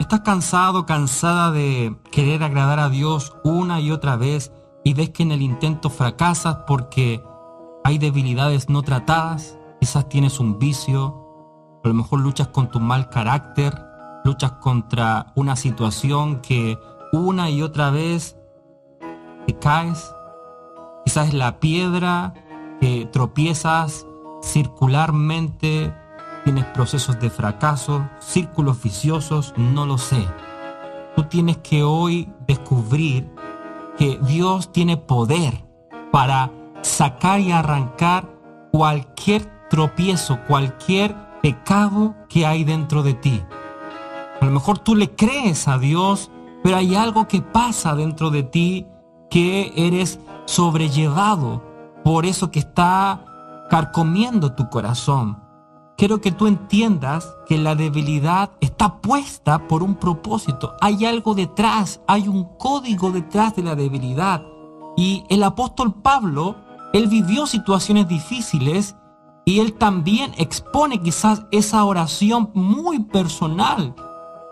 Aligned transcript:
¿Estás 0.00 0.22
cansado, 0.22 0.86
cansada 0.86 1.52
de 1.52 1.94
querer 2.10 2.42
agradar 2.42 2.80
a 2.80 2.88
Dios 2.88 3.36
una 3.44 3.80
y 3.80 3.90
otra 3.90 4.16
vez 4.16 4.50
y 4.82 4.94
ves 4.94 5.10
que 5.10 5.22
en 5.22 5.30
el 5.30 5.42
intento 5.42 5.90
fracasas 5.90 6.60
porque 6.66 7.22
hay 7.84 7.98
debilidades 7.98 8.70
no 8.70 8.80
tratadas? 8.80 9.58
Quizás 9.78 10.08
tienes 10.08 10.40
un 10.40 10.58
vicio, 10.58 11.78
a 11.84 11.88
lo 11.88 11.92
mejor 11.92 12.20
luchas 12.20 12.48
con 12.48 12.70
tu 12.70 12.80
mal 12.80 13.10
carácter, 13.10 13.78
luchas 14.24 14.52
contra 14.52 15.34
una 15.34 15.54
situación 15.54 16.40
que 16.40 16.78
una 17.12 17.50
y 17.50 17.60
otra 17.60 17.90
vez 17.90 18.38
te 19.46 19.58
caes. 19.58 20.14
Quizás 21.04 21.28
es 21.28 21.34
la 21.34 21.60
piedra 21.60 22.32
que 22.80 23.04
tropiezas 23.12 24.06
circularmente 24.42 25.94
tienes 26.44 26.64
procesos 26.66 27.18
de 27.20 27.30
fracaso, 27.30 28.08
círculos 28.18 28.82
viciosos, 28.82 29.54
no 29.56 29.86
lo 29.86 29.98
sé. 29.98 30.26
Tú 31.16 31.24
tienes 31.24 31.58
que 31.58 31.82
hoy 31.82 32.32
descubrir 32.46 33.30
que 33.98 34.18
Dios 34.22 34.72
tiene 34.72 34.96
poder 34.96 35.64
para 36.10 36.50
sacar 36.82 37.40
y 37.40 37.52
arrancar 37.52 38.28
cualquier 38.72 39.68
tropiezo, 39.68 40.38
cualquier 40.46 41.14
pecado 41.42 42.14
que 42.28 42.46
hay 42.46 42.64
dentro 42.64 43.02
de 43.02 43.14
ti. 43.14 43.42
A 44.40 44.44
lo 44.44 44.50
mejor 44.50 44.78
tú 44.78 44.94
le 44.94 45.14
crees 45.14 45.68
a 45.68 45.78
Dios, 45.78 46.30
pero 46.62 46.76
hay 46.76 46.94
algo 46.94 47.28
que 47.28 47.42
pasa 47.42 47.94
dentro 47.94 48.30
de 48.30 48.42
ti 48.42 48.86
que 49.30 49.72
eres 49.76 50.18
sobrellevado 50.46 51.62
por 52.02 52.24
eso 52.24 52.50
que 52.50 52.60
está 52.60 53.24
carcomiendo 53.68 54.54
tu 54.54 54.68
corazón 54.70 55.39
quiero 56.00 56.22
que 56.22 56.32
tú 56.32 56.46
entiendas 56.46 57.36
que 57.46 57.58
la 57.58 57.74
debilidad 57.74 58.52
está 58.62 59.02
puesta 59.02 59.68
por 59.68 59.82
un 59.82 59.96
propósito. 59.96 60.74
Hay 60.80 61.04
algo 61.04 61.34
detrás, 61.34 62.00
hay 62.06 62.26
un 62.26 62.44
código 62.56 63.10
detrás 63.10 63.54
de 63.54 63.62
la 63.62 63.74
debilidad. 63.74 64.42
Y 64.96 65.24
el 65.28 65.42
apóstol 65.42 65.92
Pablo, 65.92 66.56
él 66.94 67.06
vivió 67.08 67.46
situaciones 67.46 68.08
difíciles 68.08 68.96
y 69.44 69.60
él 69.60 69.74
también 69.74 70.32
expone 70.38 71.02
quizás 71.02 71.42
esa 71.50 71.84
oración 71.84 72.50
muy 72.54 73.00
personal. 73.00 73.94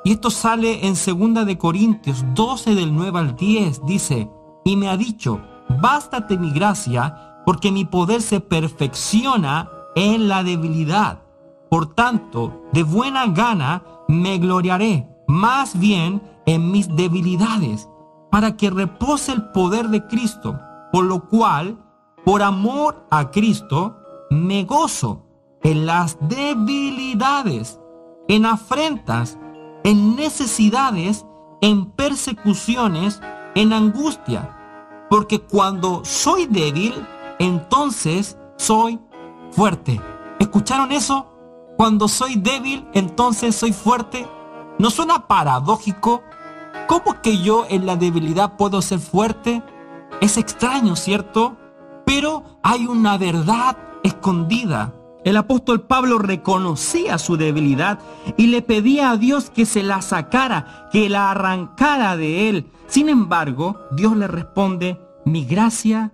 Y 0.04 0.12
esto 0.12 0.28
sale 0.28 0.86
en 0.86 0.96
2 1.32 1.46
de 1.46 1.56
Corintios 1.56 2.26
12 2.34 2.74
del 2.74 2.94
9 2.94 3.18
al 3.18 3.36
10. 3.36 3.86
Dice, 3.86 4.30
y 4.66 4.76
me 4.76 4.90
ha 4.90 4.98
dicho, 4.98 5.40
bástate 5.80 6.36
mi 6.36 6.50
gracia, 6.50 7.40
porque 7.46 7.72
mi 7.72 7.86
poder 7.86 8.20
se 8.20 8.40
perfecciona 8.40 9.70
en 9.94 10.28
la 10.28 10.42
debilidad. 10.42 11.22
Por 11.70 11.94
tanto, 11.94 12.62
de 12.72 12.82
buena 12.82 13.26
gana 13.26 13.82
me 14.08 14.38
gloriaré 14.38 15.08
más 15.26 15.78
bien 15.78 16.22
en 16.46 16.72
mis 16.72 16.88
debilidades, 16.96 17.88
para 18.30 18.56
que 18.56 18.70
repose 18.70 19.32
el 19.32 19.50
poder 19.50 19.88
de 19.88 20.06
Cristo, 20.06 20.58
por 20.92 21.04
lo 21.04 21.28
cual, 21.28 21.78
por 22.24 22.42
amor 22.42 23.06
a 23.10 23.30
Cristo, 23.30 23.96
me 24.30 24.64
gozo 24.64 25.26
en 25.62 25.86
las 25.86 26.16
debilidades, 26.28 27.78
en 28.28 28.46
afrentas, 28.46 29.38
en 29.84 30.16
necesidades, 30.16 31.26
en 31.60 31.90
persecuciones, 31.92 33.20
en 33.54 33.72
angustia, 33.72 35.06
porque 35.10 35.40
cuando 35.40 36.02
soy 36.04 36.46
débil, 36.46 36.94
entonces 37.38 38.38
soy 38.56 38.98
fuerte. 39.50 40.00
¿Escucharon 40.38 40.92
eso? 40.92 41.26
Cuando 41.78 42.08
soy 42.08 42.34
débil, 42.34 42.88
entonces 42.92 43.54
soy 43.54 43.72
fuerte. 43.72 44.26
¿No 44.80 44.90
suena 44.90 45.28
paradójico? 45.28 46.24
¿Cómo 46.88 47.22
que 47.22 47.40
yo 47.40 47.66
en 47.70 47.86
la 47.86 47.94
debilidad 47.94 48.56
puedo 48.56 48.82
ser 48.82 48.98
fuerte? 48.98 49.62
Es 50.20 50.38
extraño, 50.38 50.96
¿cierto? 50.96 51.56
Pero 52.04 52.58
hay 52.64 52.88
una 52.88 53.16
verdad 53.16 53.76
escondida. 54.02 54.92
El 55.24 55.36
apóstol 55.36 55.82
Pablo 55.82 56.18
reconocía 56.18 57.16
su 57.16 57.36
debilidad 57.36 58.00
y 58.36 58.48
le 58.48 58.60
pedía 58.60 59.12
a 59.12 59.16
Dios 59.16 59.48
que 59.48 59.64
se 59.64 59.84
la 59.84 60.02
sacara, 60.02 60.88
que 60.90 61.08
la 61.08 61.30
arrancara 61.30 62.16
de 62.16 62.48
él. 62.48 62.72
Sin 62.88 63.08
embargo, 63.08 63.78
Dios 63.92 64.16
le 64.16 64.26
responde, 64.26 65.00
mi 65.24 65.44
gracia 65.44 66.10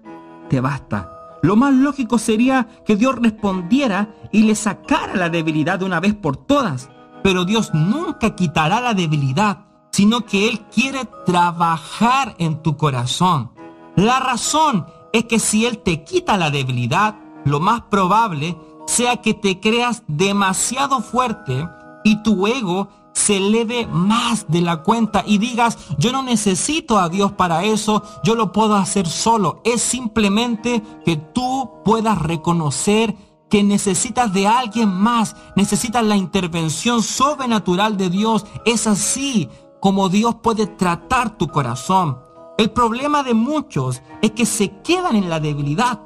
te 0.51 0.61
basta. 0.61 1.14
Lo 1.45 1.57
más 1.57 1.75
lógico 1.75 2.17
sería 2.17 2.69
que 2.87 2.97
Dios 2.97 3.17
respondiera 3.17 4.15
y 4.33 4.45
le 4.45 4.55
sacara 4.55 5.15
la 5.15 5.29
debilidad 5.29 5.79
de 5.79 5.85
una 5.85 6.01
vez 6.01 6.15
por 6.15 6.39
todas. 6.39 6.89
Pero 7.23 7.45
Dios 7.45 7.75
nunca 7.75 8.35
quitará 8.35 8.81
la 8.81 8.95
debilidad, 8.95 9.67
sino 9.93 10.25
que 10.25 10.49
Él 10.49 10.61
quiere 10.75 11.01
trabajar 11.27 12.35
en 12.39 12.63
tu 12.63 12.79
corazón. 12.79 13.51
La 13.95 14.21
razón 14.21 14.87
es 15.13 15.27
que 15.27 15.39
si 15.39 15.67
Él 15.67 15.83
te 15.83 16.03
quita 16.03 16.39
la 16.39 16.49
debilidad, 16.49 17.17
lo 17.45 17.61
más 17.61 17.83
probable 17.91 18.57
sea 18.87 19.19
que 19.19 19.35
te 19.35 19.61
creas 19.61 20.03
demasiado 20.09 21.03
fuerte 21.03 21.69
y 22.05 22.23
tu 22.23 22.47
ego 22.47 22.89
se 23.15 23.39
eleve 23.39 23.87
más 23.87 24.47
de 24.49 24.61
la 24.61 24.83
cuenta 24.83 25.23
y 25.25 25.39
digas, 25.39 25.79
yo 25.97 26.13
no 26.13 26.23
necesito 26.23 26.99
a 26.99 27.09
Dios 27.09 27.33
para 27.33 27.65
eso, 27.65 28.03
yo 28.23 28.35
lo 28.35 28.53
puedo 28.53 28.75
hacer 28.75 29.09
solo. 29.09 29.63
Es 29.65 29.81
simplemente 29.81 30.83
que 31.05 31.17
tú 31.17 31.71
puedas 31.85 32.21
reconocer 32.21 33.17
que 33.49 33.63
necesitas 33.63 34.33
de 34.33 34.49
alguien 34.49 34.89
más, 34.89 35.37
necesitas 35.55 36.05
la 36.05 36.17
intervención 36.17 37.03
sobrenatural 37.03 37.97
de 37.97 38.11
Dios. 38.11 38.45
Es 38.67 38.87
así 38.87 39.49
como 39.81 40.09
Dios 40.09 40.35
puede 40.43 40.67
tratar 40.67 41.39
tu 41.39 41.49
corazón. 41.49 42.19
El 42.59 42.73
problema 42.73 43.23
de 43.23 43.35
muchos 43.35 44.03
es 44.23 44.33
que 44.33 44.45
se 44.45 44.81
quedan 44.83 45.17
en 45.17 45.29
la 45.29 45.41
debilidad. 45.41 46.01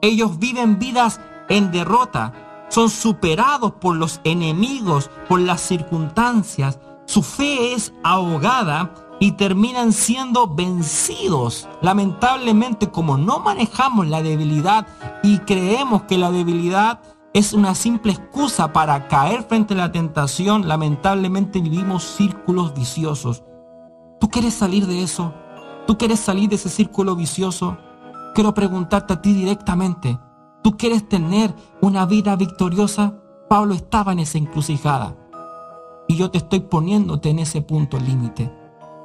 Ellos 0.00 0.38
viven 0.38 0.78
vidas 0.78 1.20
en 1.48 1.70
derrota, 1.70 2.41
son 2.72 2.88
superados 2.88 3.72
por 3.72 3.96
los 3.96 4.22
enemigos, 4.24 5.10
por 5.28 5.40
las 5.40 5.60
circunstancias. 5.60 6.78
Su 7.04 7.22
fe 7.22 7.74
es 7.74 7.92
ahogada 8.02 8.94
y 9.20 9.32
terminan 9.32 9.92
siendo 9.92 10.48
vencidos. 10.48 11.68
Lamentablemente, 11.82 12.90
como 12.90 13.18
no 13.18 13.40
manejamos 13.40 14.06
la 14.08 14.22
debilidad 14.22 14.86
y 15.22 15.40
creemos 15.40 16.04
que 16.04 16.16
la 16.16 16.30
debilidad 16.30 17.00
es 17.34 17.52
una 17.52 17.74
simple 17.74 18.12
excusa 18.12 18.72
para 18.72 19.06
caer 19.06 19.42
frente 19.42 19.74
a 19.74 19.76
la 19.76 19.92
tentación, 19.92 20.66
lamentablemente 20.66 21.60
vivimos 21.60 22.04
círculos 22.04 22.72
viciosos. 22.72 23.44
¿Tú 24.18 24.30
quieres 24.30 24.54
salir 24.54 24.86
de 24.86 25.02
eso? 25.02 25.34
¿Tú 25.86 25.98
quieres 25.98 26.20
salir 26.20 26.48
de 26.48 26.54
ese 26.54 26.70
círculo 26.70 27.16
vicioso? 27.16 27.76
Quiero 28.34 28.54
preguntarte 28.54 29.12
a 29.12 29.20
ti 29.20 29.34
directamente. 29.34 30.18
¿Tú 30.62 30.76
quieres 30.76 31.08
tener 31.08 31.52
una 31.80 32.06
vida 32.06 32.36
victoriosa? 32.36 33.14
Pablo 33.48 33.74
estaba 33.74 34.12
en 34.12 34.20
esa 34.20 34.38
encrucijada. 34.38 35.16
Y 36.06 36.16
yo 36.16 36.30
te 36.30 36.38
estoy 36.38 36.60
poniéndote 36.60 37.30
en 37.30 37.40
ese 37.40 37.62
punto 37.62 37.98
límite. 37.98 38.52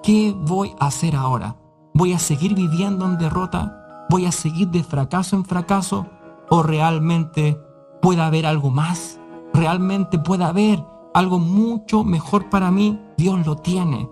¿Qué 0.03 0.35
voy 0.37 0.75
a 0.79 0.85
hacer 0.85 1.15
ahora? 1.15 1.57
¿Voy 1.95 2.13
a 2.13 2.19
seguir 2.19 2.53
viviendo 2.53 3.05
en 3.05 3.17
derrota? 3.17 4.05
¿Voy 4.09 4.27
a 4.27 4.31
seguir 4.31 4.67
de 4.67 4.83
fracaso 4.83 5.35
en 5.35 5.45
fracaso? 5.45 6.05
¿O 6.49 6.61
realmente 6.61 7.59
puede 8.03 8.21
haber 8.21 8.45
algo 8.45 8.69
más? 8.69 9.19
¿Realmente 9.51 10.19
puede 10.19 10.43
haber 10.43 10.85
algo 11.15 11.39
mucho 11.39 12.03
mejor 12.03 12.51
para 12.51 12.69
mí? 12.69 13.01
Dios 13.17 13.43
lo 13.47 13.55
tiene. 13.55 14.07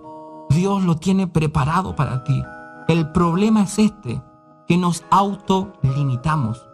Dios 0.49 0.83
lo 0.83 0.95
tiene 0.95 1.27
preparado 1.27 1.95
para 1.95 2.23
ti. 2.23 2.41
El 2.87 3.11
problema 3.11 3.63
es 3.63 3.77
este, 3.77 4.19
que 4.67 4.77
nos 4.77 5.03
autolimitamos 5.11 6.64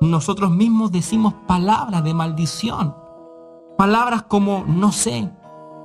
nosotros 0.00 0.50
mismos 0.50 0.92
decimos 0.92 1.34
palabras 1.46 2.02
de 2.02 2.14
maldición. 2.14 2.96
Palabras 3.76 4.22
como 4.22 4.64
no 4.66 4.92
sé, 4.92 5.30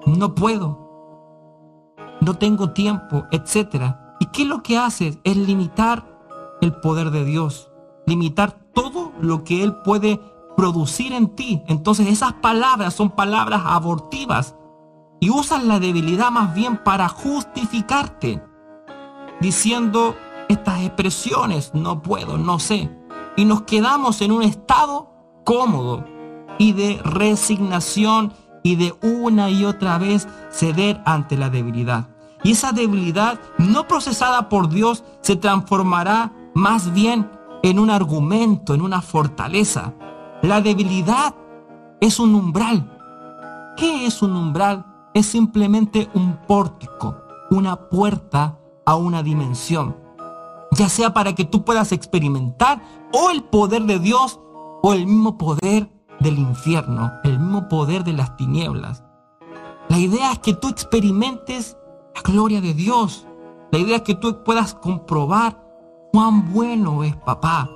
no 0.05 0.35
puedo, 0.35 1.97
no 2.21 2.35
tengo 2.35 2.71
tiempo, 2.71 3.25
etc. 3.31 3.95
¿Y 4.19 4.27
qué 4.27 4.43
es 4.43 4.47
lo 4.47 4.63
que 4.63 4.77
hace? 4.77 5.19
Es 5.23 5.37
limitar 5.37 6.05
el 6.61 6.73
poder 6.75 7.11
de 7.11 7.25
Dios, 7.25 7.71
limitar 8.05 8.53
todo 8.73 9.11
lo 9.19 9.43
que 9.43 9.63
Él 9.63 9.75
puede 9.83 10.19
producir 10.55 11.11
en 11.13 11.35
ti. 11.35 11.61
Entonces 11.67 12.07
esas 12.07 12.33
palabras 12.33 12.93
son 12.93 13.09
palabras 13.09 13.63
abortivas 13.65 14.55
y 15.19 15.29
usan 15.29 15.67
la 15.67 15.79
debilidad 15.79 16.31
más 16.31 16.53
bien 16.53 16.77
para 16.77 17.09
justificarte, 17.09 18.41
diciendo 19.41 20.15
estas 20.47 20.81
expresiones, 20.81 21.73
no 21.73 22.01
puedo, 22.01 22.37
no 22.37 22.59
sé 22.59 22.89
y 23.35 23.45
nos 23.45 23.63
quedamos 23.63 24.21
en 24.21 24.31
un 24.31 24.43
estado 24.43 25.11
cómodo 25.43 26.05
y 26.57 26.73
de 26.73 26.99
resignación 27.03 28.33
y 28.63 28.75
de 28.75 28.95
una 29.01 29.49
y 29.49 29.65
otra 29.65 29.97
vez 29.97 30.27
ceder 30.51 31.01
ante 31.05 31.37
la 31.37 31.49
debilidad. 31.49 32.09
Y 32.43 32.51
esa 32.51 32.71
debilidad 32.71 33.39
no 33.57 33.87
procesada 33.87 34.49
por 34.49 34.69
Dios 34.69 35.03
se 35.21 35.35
transformará 35.35 36.33
más 36.53 36.93
bien 36.93 37.29
en 37.63 37.79
un 37.79 37.89
argumento, 37.89 38.73
en 38.73 38.81
una 38.81 39.01
fortaleza. 39.01 39.93
La 40.41 40.61
debilidad 40.61 41.35
es 41.99 42.19
un 42.19 42.35
umbral. 42.35 42.91
¿Qué 43.77 44.05
es 44.05 44.21
un 44.21 44.35
umbral? 44.35 44.85
es 45.15 45.27
simplemente 45.27 46.09
un 46.13 46.37
pórtico, 46.45 47.15
una 47.49 47.77
puerta 47.87 48.59
a 48.85 48.97
una 48.97 49.23
dimensión, 49.23 49.95
ya 50.75 50.89
sea 50.89 51.13
para 51.13 51.33
que 51.33 51.45
tú 51.45 51.63
puedas 51.63 51.91
experimentar 51.91 52.81
o 53.13 53.31
el 53.31 53.43
poder 53.43 53.83
de 53.83 53.99
Dios 53.99 54.39
o 54.83 54.93
el 54.93 55.07
mismo 55.07 55.37
poder 55.37 55.89
del 56.19 56.37
infierno, 56.37 57.11
el 57.23 57.39
mismo 57.39 57.67
poder 57.69 58.03
de 58.03 58.13
las 58.13 58.35
tinieblas. 58.37 59.03
La 59.89 59.99
idea 59.99 60.33
es 60.33 60.39
que 60.39 60.53
tú 60.53 60.67
experimentes 60.67 61.77
la 62.13 62.21
gloria 62.21 62.61
de 62.61 62.73
Dios. 62.73 63.25
La 63.71 63.79
idea 63.79 63.97
es 63.97 64.01
que 64.01 64.15
tú 64.15 64.43
puedas 64.43 64.73
comprobar 64.73 65.63
cuán 66.11 66.51
bueno 66.51 67.03
es 67.03 67.15
papá. 67.15 67.69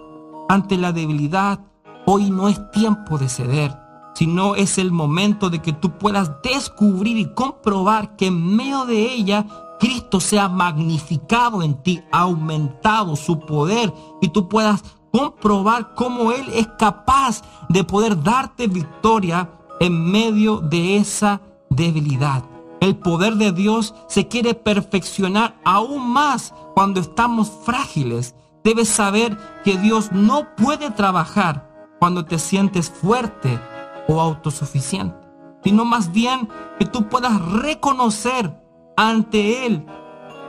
Ante 0.50 0.78
la 0.78 0.92
debilidad, 0.92 1.60
hoy 2.06 2.32
no 2.32 2.48
es 2.48 2.72
tiempo 2.72 3.18
de 3.18 3.30
ceder, 3.30 3.78
sino 4.14 4.56
es 4.56 4.78
el 4.78 4.92
momento 4.92 5.50
de 5.50 5.60
que 5.60 5.74
tú 5.74 5.92
puedas 5.98 6.42
descubrir 6.42 7.18
y 7.18 7.34
comprobar 7.34 8.16
que 8.16 8.28
en 8.28 8.56
medio 8.56 8.86
de 8.86 9.14
ella 9.14 9.46
Cristo 9.80 10.20
sea 10.20 10.50
magnificado 10.50 11.64
en 11.64 11.82
ti, 11.82 12.04
aumentado 12.12 13.16
su 13.16 13.40
poder 13.40 13.94
y 14.22 14.28
tú 14.30 14.50
puedas 14.50 14.84
comprobar 15.12 15.96
cómo 15.96 16.32
Él 16.32 16.46
es 16.54 16.68
capaz 16.78 17.42
de 17.70 17.84
poder 17.84 18.22
darte 18.22 18.68
victoria 18.68 19.50
en 19.80 20.12
medio 20.12 20.58
de 20.58 20.98
esa 20.98 21.42
debilidad. 21.70 22.44
El 22.82 22.98
poder 22.98 23.36
de 23.36 23.52
Dios 23.52 23.94
se 24.08 24.28
quiere 24.28 24.54
perfeccionar 24.54 25.60
aún 25.66 26.12
más 26.12 26.54
cuando 26.76 27.00
estamos 27.00 27.52
frágiles. 27.64 28.36
Debes 28.64 28.90
saber 28.90 29.38
que 29.64 29.78
Dios 29.78 30.12
no 30.12 30.56
puede 30.56 30.92
trabajar 30.92 31.70
cuando 32.00 32.26
te 32.26 32.40
sientes 32.40 32.90
fuerte 32.90 33.60
o 34.08 34.22
autosuficiente, 34.22 35.18
sino 35.64 35.86
más 35.86 36.12
bien 36.12 36.48
que 36.78 36.86
tú 36.86 37.08
puedas 37.10 37.42
reconocer 37.42 38.59
ante 39.00 39.66
Él 39.66 39.86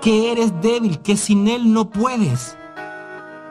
que 0.01 0.33
eres 0.33 0.61
débil, 0.61 1.01
que 1.03 1.17
sin 1.17 1.47
Él 1.47 1.73
no 1.73 1.91
puedes. 1.91 2.57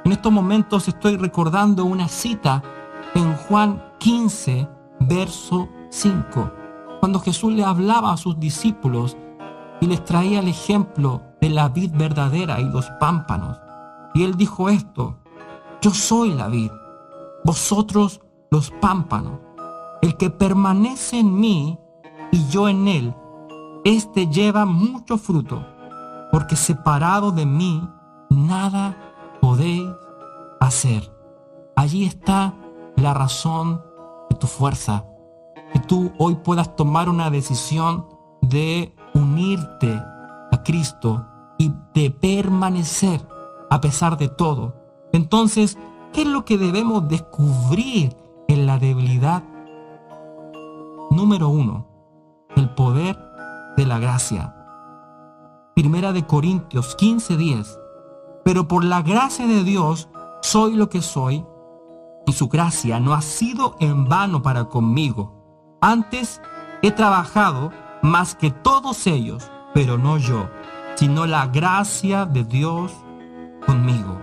En 0.04 0.12
estos 0.12 0.31
momentos 0.31 0.88
estoy 0.88 1.16
recordando 1.16 1.86
una 1.86 2.07
cita 2.07 2.63
en 3.16 3.34
Juan 3.36 3.81
15, 4.00 4.68
verso 5.00 5.69
5 5.90 6.51
cuando 7.00 7.19
Jesús 7.22 7.54
le 7.54 7.63
hablaba 7.63 8.12
a 8.12 8.18
sus 8.18 8.40
discípulos 8.40 9.16
y 9.80 9.88
les 9.88 10.04
traía 10.04 10.40
el 10.40 10.50
ejemplo 10.50 11.22
de 11.40 11.50
la 11.50 11.69
vid 11.69 11.92
verdadera 11.94 12.60
y 12.60 12.66
los 12.66 12.90
pámpanos. 13.00 13.57
Y 14.13 14.24
él 14.24 14.36
dijo 14.36 14.69
esto, 14.69 15.18
yo 15.81 15.92
soy 15.92 16.34
la 16.34 16.50
vid, 16.50 16.72
vosotros 17.45 18.19
los 18.52 18.69
pámpanos. 18.81 19.40
El 20.02 20.18
que 20.18 20.30
permanece 20.30 21.19
en 21.19 21.40
mí 21.40 21.80
y 22.31 22.48
yo 22.50 22.68
en 22.68 22.88
él, 22.90 23.16
éste 23.84 24.28
lleva 24.28 24.66
mucho 24.66 25.18
fruto, 25.18 25.66
porque 26.31 26.56
separado 26.56 27.31
de 27.31 27.46
mí 27.46 27.88
nada 28.30 28.98
podéis 29.42 29.90
hacer. 30.60 31.12
Allí 31.76 32.06
está 32.06 32.54
la 32.96 33.14
razón 33.14 33.81
de 34.30 34.36
tu 34.36 34.48
fuerza 34.48 35.06
que 35.74 35.80
tú 35.80 36.12
hoy 36.18 36.36
puedas 36.36 36.76
tomar 36.76 37.10
una 37.10 37.30
decisión 37.30 38.08
de 38.42 38.94
unirte 39.14 39.94
a 40.52 40.64
Cristo 40.64 41.26
y 41.58 41.72
de 41.94 42.10
permanecer 42.12 43.26
a 43.70 43.80
pesar 43.81 44.18
de 44.18 44.30
todo. 44.30 44.76
Entonces, 45.14 45.78
¿qué 46.14 46.22
es 46.22 46.28
lo 46.28 46.46
que 46.46 46.58
debemos 46.58 47.08
descubrir 47.08 48.16
en 48.48 48.66
la 48.66 48.80
debilidad? 48.80 49.44
Número 51.12 51.50
uno, 51.50 51.88
el 52.56 52.70
poder 52.70 53.29
de 53.80 53.86
la 53.86 53.98
gracia. 53.98 54.54
Primera 55.74 56.12
de 56.12 56.26
Corintios 56.26 56.98
15:10. 56.98 57.80
Pero 58.44 58.68
por 58.68 58.84
la 58.84 59.02
gracia 59.02 59.48
de 59.48 59.64
Dios 59.64 60.10
soy 60.42 60.76
lo 60.76 60.90
que 60.90 61.02
soy, 61.02 61.46
y 62.26 62.34
su 62.34 62.50
gracia 62.50 63.00
no 63.00 63.14
ha 63.14 63.22
sido 63.22 63.76
en 63.80 64.08
vano 64.10 64.42
para 64.42 64.66
conmigo 64.66 65.40
antes 65.81 66.42
he 66.81 66.92
trabajado 66.92 67.72
más 68.02 68.36
que 68.36 68.52
todos 68.52 69.08
ellos, 69.08 69.50
pero 69.74 69.98
no 69.98 70.18
yo, 70.18 70.50
sino 70.96 71.26
la 71.26 71.48
gracia 71.48 72.26
de 72.26 72.44
Dios 72.44 72.92
conmigo. 73.66 74.20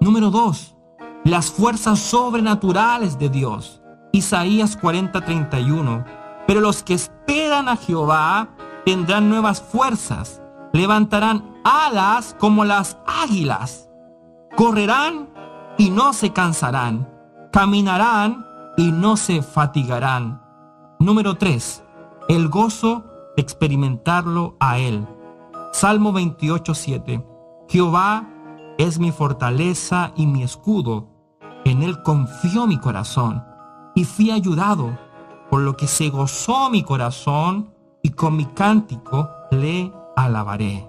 Número 0.00 0.30
2. 0.30 0.76
Las 1.24 1.50
fuerzas 1.50 1.98
sobrenaturales 1.98 3.18
de 3.18 3.28
Dios. 3.28 3.82
Isaías 4.12 4.76
40:31. 4.76 6.21
Pero 6.52 6.60
los 6.60 6.82
que 6.82 6.92
esperan 6.92 7.66
a 7.66 7.76
Jehová 7.76 8.50
tendrán 8.84 9.30
nuevas 9.30 9.62
fuerzas, 9.62 10.42
levantarán 10.74 11.50
alas 11.64 12.36
como 12.38 12.66
las 12.66 12.98
águilas, 13.06 13.88
correrán 14.54 15.30
y 15.78 15.88
no 15.88 16.12
se 16.12 16.34
cansarán, 16.34 17.08
caminarán 17.54 18.44
y 18.76 18.92
no 18.92 19.16
se 19.16 19.40
fatigarán. 19.40 20.42
Número 20.98 21.36
3. 21.38 21.84
El 22.28 22.50
gozo 22.50 23.02
de 23.34 23.40
experimentarlo 23.40 24.58
a 24.60 24.76
Él. 24.76 25.08
Salmo 25.72 26.12
28, 26.12 26.74
7. 26.74 27.26
Jehová 27.66 28.28
es 28.76 28.98
mi 28.98 29.10
fortaleza 29.10 30.12
y 30.16 30.26
mi 30.26 30.42
escudo. 30.42 31.08
En 31.64 31.82
Él 31.82 32.02
confió 32.02 32.66
mi 32.66 32.76
corazón 32.76 33.42
y 33.94 34.04
fui 34.04 34.30
ayudado, 34.30 34.98
por 35.52 35.60
lo 35.60 35.76
que 35.76 35.86
se 35.86 36.08
gozó 36.08 36.70
mi 36.70 36.82
corazón 36.82 37.74
y 38.02 38.08
con 38.12 38.38
mi 38.38 38.46
cántico 38.46 39.28
le 39.50 39.92
alabaré. 40.16 40.88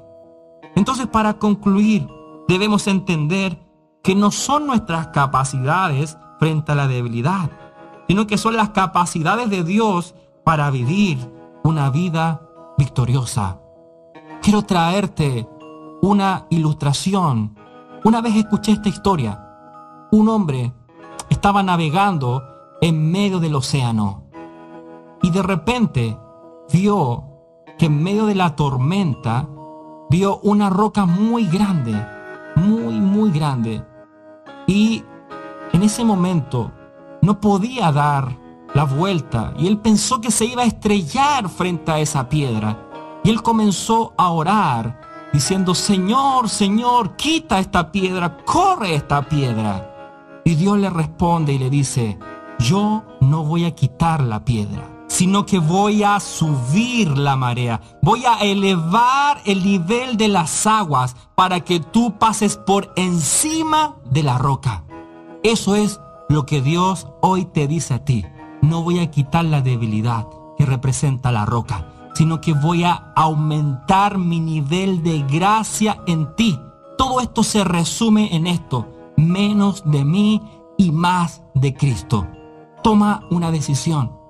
Entonces, 0.78 1.06
para 1.08 1.34
concluir, 1.34 2.08
debemos 2.48 2.88
entender 2.88 3.60
que 4.02 4.16
no 4.16 4.32
son 4.32 4.66
nuestras 4.66 5.08
capacidades 5.08 6.18
frente 6.40 6.72
a 6.72 6.76
la 6.76 6.88
debilidad, 6.88 7.52
sino 8.08 8.26
que 8.26 8.38
son 8.38 8.56
las 8.56 8.70
capacidades 8.70 9.50
de 9.50 9.66
Dios 9.66 10.16
para 10.46 10.72
vivir 10.72 11.18
una 11.66 11.90
vida 11.90 12.48
victoriosa. 12.78 13.60
Quiero 14.42 14.62
traerte 14.62 15.46
una 16.02 16.48
ilustración. 16.50 17.60
Una 18.06 18.22
vez 18.22 18.38
escuché 18.38 18.72
esta 18.72 18.88
historia. 18.88 19.46
Un 20.14 20.30
hombre 20.30 20.72
estaba 21.30 21.64
navegando 21.64 22.46
en 22.80 23.12
medio 23.12 23.42
del 23.42 23.56
océano 23.56 24.23
de 25.34 25.42
repente 25.42 26.18
vio 26.72 27.24
que 27.78 27.88
en 27.88 28.02
medio 28.02 28.26
de 28.26 28.36
la 28.36 28.56
tormenta 28.56 29.50
vio 30.10 30.40
una 30.44 30.70
roca 30.70 31.06
muy 31.06 31.48
grande, 31.48 31.94
muy, 32.56 33.02
muy 33.02 33.32
grande. 33.32 33.84
Y 34.68 35.04
en 35.74 35.84
ese 35.84 36.06
momento 36.06 36.72
no 37.22 37.40
podía 37.40 37.92
dar 37.92 38.38
la 38.74 38.86
vuelta 38.86 39.54
y 39.58 39.68
él 39.68 39.80
pensó 39.80 40.22
que 40.22 40.32
se 40.32 40.46
iba 40.46 40.64
a 40.64 40.68
estrellar 40.68 41.50
frente 41.50 41.92
a 41.92 42.00
esa 42.00 42.30
piedra. 42.30 42.78
Y 43.24 43.30
él 43.30 43.42
comenzó 43.42 44.14
a 44.18 44.30
orar 44.30 45.02
diciendo, 45.34 45.74
Señor, 45.74 46.48
Señor, 46.48 47.16
quita 47.16 47.60
esta 47.60 47.92
piedra, 47.92 48.38
corre 48.46 48.96
esta 48.96 49.28
piedra. 49.28 50.42
Y 50.46 50.56
Dios 50.56 50.78
le 50.78 50.90
responde 50.90 51.54
y 51.54 51.58
le 51.58 51.70
dice, 51.70 52.20
yo 52.60 53.04
no 53.22 53.44
voy 53.44 53.66
a 53.66 53.72
quitar 53.72 54.22
la 54.22 54.44
piedra, 54.46 54.84
sino 55.14 55.46
que 55.46 55.60
voy 55.60 56.02
a 56.02 56.20
subir 56.20 57.20
la 57.20 57.36
marea, 57.36 57.80
voy 58.02 58.26
a 58.26 58.40
elevar 58.40 59.40
el 59.46 59.64
nivel 59.64 60.18
de 60.18 60.28
las 60.28 60.66
aguas 60.66 61.16
para 61.36 61.60
que 61.60 61.80
tú 61.80 62.18
pases 62.18 62.58
por 62.58 62.92
encima 62.96 63.98
de 64.10 64.24
la 64.24 64.40
roca. 64.40 64.86
Eso 65.44 65.76
es 65.76 66.02
lo 66.30 66.48
que 66.48 66.64
Dios 66.64 67.08
hoy 67.22 67.46
te 67.46 67.68
dice 67.68 67.94
a 67.94 68.04
ti. 68.04 68.26
No 68.64 68.82
voy 68.82 69.02
a 69.02 69.12
quitar 69.12 69.46
la 69.46 69.62
debilidad 69.62 70.26
que 70.58 70.66
representa 70.66 71.32
la 71.32 71.46
roca, 71.46 71.86
sino 72.16 72.42
que 72.42 72.54
voy 72.54 72.84
a 72.84 73.14
aumentar 73.16 74.18
mi 74.18 74.40
nivel 74.40 75.04
de 75.04 75.22
gracia 75.22 76.02
en 76.08 76.36
ti. 76.36 76.60
Todo 76.98 77.22
esto 77.22 77.44
se 77.44 77.64
resume 77.64 78.36
en 78.36 78.48
esto, 78.48 78.88
menos 79.16 79.84
de 79.86 80.06
mí 80.06 80.42
y 80.76 80.92
más 80.92 81.44
de 81.54 81.76
Cristo. 81.76 82.28
Toma 82.82 83.28
una 83.30 83.52
decisión. 83.52 84.23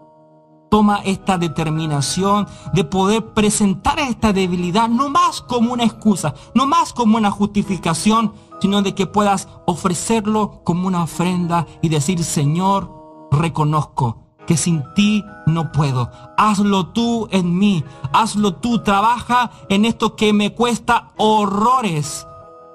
Toma 0.74 1.02
esta 1.06 1.38
determinación 1.38 2.48
de 2.74 2.84
poder 2.84 3.36
presentar 3.36 4.00
esta 4.00 4.34
debilidad 4.34 4.90
no 4.90 5.08
más 5.08 5.40
como 5.40 5.72
una 5.72 5.84
excusa, 5.84 6.34
no 6.56 6.66
más 6.66 6.94
como 6.94 7.18
una 7.18 7.30
justificación, 7.30 8.34
sino 8.60 8.82
de 8.82 8.96
que 8.96 9.06
puedas 9.06 9.50
ofrecerlo 9.68 10.64
como 10.64 10.88
una 10.88 11.04
ofrenda 11.04 11.68
y 11.84 11.90
decir, 11.90 12.24
Señor, 12.24 12.90
reconozco 13.30 14.24
que 14.48 14.58
sin 14.58 14.84
ti 14.96 15.24
no 15.46 15.72
puedo. 15.72 16.10
Hazlo 16.40 16.88
tú 16.88 17.28
en 17.30 17.56
mí, 17.56 17.84
hazlo 18.12 18.56
tú, 18.56 18.82
trabaja 18.82 19.52
en 19.70 19.86
esto 19.86 20.16
que 20.16 20.34
me 20.34 20.56
cuesta 20.56 21.12
horrores. 21.18 22.26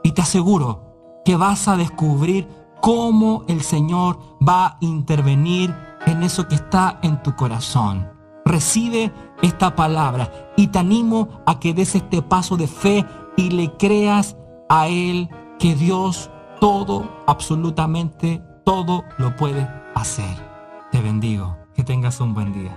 Y 0.05 0.13
te 0.13 0.23
aseguro 0.23 1.23
que 1.25 1.35
vas 1.35 1.67
a 1.67 1.77
descubrir 1.77 2.47
cómo 2.81 3.43
el 3.49 3.61
Señor 3.63 4.21
va 4.41 4.67
a 4.67 4.77
intervenir 4.83 5.88
en 6.07 6.23
eso 6.23 6.49
que 6.49 6.55
está 6.55 6.99
en 7.03 7.23
tu 7.23 7.35
corazón. 7.37 8.11
Recibe 8.45 9.13
esta 9.43 9.75
palabra 9.75 10.31
y 10.57 10.69
te 10.69 10.79
animo 10.79 11.43
a 11.47 11.59
que 11.61 11.75
des 11.75 11.95
este 11.95 12.23
paso 12.23 12.57
de 12.57 12.67
fe 12.67 13.05
y 13.37 13.51
le 13.51 13.73
creas 13.77 14.37
a 14.69 14.89
Él 14.89 15.29
que 15.59 15.75
Dios 15.75 16.31
todo, 16.61 17.23
absolutamente 17.27 18.43
todo 18.65 19.05
lo 19.19 19.37
puede 19.37 19.69
hacer. 19.95 20.37
Te 20.91 21.01
bendigo. 21.01 21.57
Que 21.75 21.85
tengas 21.85 22.21
un 22.21 22.35
buen 22.35 22.53
día. 22.53 22.77